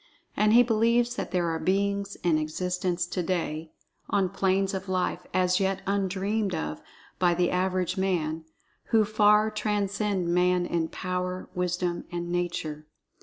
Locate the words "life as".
4.89-5.59